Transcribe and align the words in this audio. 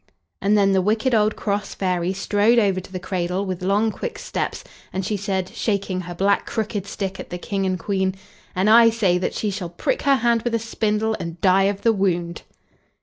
And 0.41 0.57
then 0.57 0.71
the 0.71 0.81
wicked 0.81 1.13
old 1.13 1.35
cross 1.35 1.75
fairy 1.75 2.11
strode 2.11 2.57
over 2.57 2.79
to 2.79 2.91
the 2.91 2.99
cradle 2.99 3.45
with 3.45 3.61
long 3.61 3.91
quick 3.91 4.17
steps, 4.17 4.63
and 4.91 5.05
said, 5.05 5.49
shaking 5.49 6.01
her 6.01 6.15
black 6.15 6.47
crooked 6.47 6.87
stick 6.87 7.19
at 7.19 7.29
the 7.29 7.37
King 7.37 7.67
and 7.67 7.77
Queen: 7.77 8.15
"And 8.55 8.67
I 8.67 8.89
say 8.89 9.19
that 9.19 9.35
she 9.35 9.51
shall 9.51 9.69
prick 9.69 10.01
her 10.01 10.15
hand 10.15 10.41
with 10.41 10.55
a 10.55 10.57
spindle 10.57 11.15
and 11.19 11.39
die 11.39 11.65
of 11.65 11.83
the 11.83 11.93
wound!" 11.93 12.41